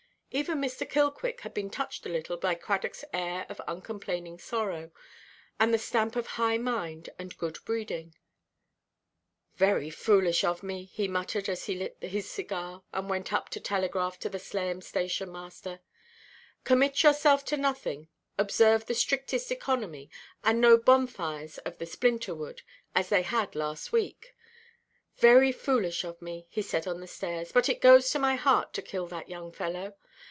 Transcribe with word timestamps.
Even 0.33 0.59
Mr. 0.61 0.89
Killquick 0.89 1.41
had 1.41 1.53
been 1.53 1.69
touched 1.69 2.05
a 2.05 2.09
little 2.09 2.37
by 2.37 2.55
Cradockʼs 2.55 3.03
air 3.13 3.45
of 3.49 3.59
uncomplaining 3.67 4.39
sorrow, 4.39 4.91
and 5.59 5.73
the 5.73 5.77
stamp 5.77 6.15
of 6.15 6.25
high 6.25 6.57
mind 6.57 7.09
and 7.19 7.37
good 7.37 7.57
breeding. 7.65 8.15
"Very 9.57 9.89
foolish 9.89 10.45
of 10.45 10.63
me," 10.63 10.85
he 10.85 11.09
muttered, 11.09 11.49
as 11.49 11.65
he 11.65 11.75
lit 11.75 11.97
his 11.99 12.31
cigar, 12.31 12.81
and 12.93 13.09
went 13.09 13.33
up 13.33 13.49
to 13.49 13.59
telegraph 13.59 14.17
to 14.19 14.29
the 14.29 14.37
Slayham 14.39 14.81
station–master—ʼCommit 14.81 17.03
yourself 17.03 17.43
to 17.43 17.57
nothing; 17.57 18.07
observe 18.37 18.85
the 18.85 18.95
strictest 18.95 19.51
economy; 19.51 20.09
and 20.45 20.61
no 20.61 20.77
bonfires 20.77 21.57
of 21.65 21.77
the 21.77 21.85
splinter–wood, 21.85 22.61
as 22.95 23.09
they 23.09 23.23
had 23.23 23.53
last 23.53 23.91
weekʼ—"very 23.91 25.51
foolish 25.51 26.05
of 26.05 26.21
me," 26.21 26.47
he 26.49 26.61
said 26.61 26.87
on 26.87 27.01
the 27.01 27.07
stairs, 27.07 27.51
"but 27.51 27.67
it 27.67 27.81
goes 27.81 28.09
to 28.11 28.17
my 28.17 28.35
heart 28.37 28.71
to 28.71 28.81
kill 28.81 29.07
that 29.07 29.27
young 29.27 29.51
fellow. 29.51 29.93